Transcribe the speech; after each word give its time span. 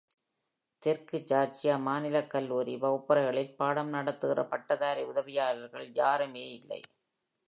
தெற்கு 0.83 1.17
ஜார்ஜியா 1.31 1.79
மாநிலக் 1.79 2.29
கல்லூரி 2.29 2.75
வகுப்பறைகளில் 2.77 3.55
பாடம் 3.55 3.89
நடத்துகிற 3.89 4.43
பட்டதாரி 4.43 5.03
உதவியாளர்கள் 5.03 5.87
யாருமில்லை. 5.93 6.81